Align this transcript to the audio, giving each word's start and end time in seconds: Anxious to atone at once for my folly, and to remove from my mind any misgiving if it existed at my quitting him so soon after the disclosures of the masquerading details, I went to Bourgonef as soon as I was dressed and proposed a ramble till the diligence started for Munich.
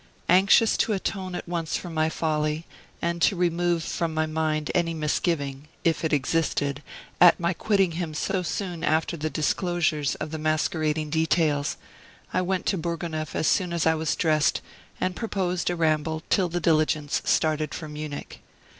Anxious 0.29 0.77
to 0.77 0.93
atone 0.93 1.35
at 1.35 1.47
once 1.47 1.77
for 1.77 1.91
my 1.91 2.09
folly, 2.09 2.65
and 3.03 3.21
to 3.21 3.35
remove 3.35 3.83
from 3.83 4.15
my 4.15 4.25
mind 4.25 4.71
any 4.73 4.95
misgiving 4.95 5.67
if 5.83 6.03
it 6.03 6.11
existed 6.11 6.81
at 7.21 7.39
my 7.39 7.53
quitting 7.53 7.91
him 7.91 8.15
so 8.15 8.41
soon 8.41 8.83
after 8.83 9.15
the 9.15 9.29
disclosures 9.29 10.15
of 10.15 10.31
the 10.31 10.39
masquerading 10.39 11.11
details, 11.11 11.77
I 12.33 12.41
went 12.41 12.65
to 12.65 12.79
Bourgonef 12.79 13.35
as 13.35 13.45
soon 13.45 13.71
as 13.71 13.85
I 13.85 13.93
was 13.93 14.15
dressed 14.15 14.61
and 14.99 15.15
proposed 15.15 15.69
a 15.69 15.75
ramble 15.75 16.23
till 16.31 16.49
the 16.49 16.59
diligence 16.59 17.21
started 17.25 17.75
for 17.75 17.87
Munich. 17.87 18.41